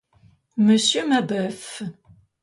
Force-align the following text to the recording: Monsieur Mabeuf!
Monsieur 0.57 1.05
Mabeuf! 1.07 1.83